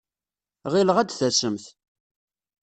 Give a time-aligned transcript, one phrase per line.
[0.71, 1.65] Ɣileɣ ad d-tasemt.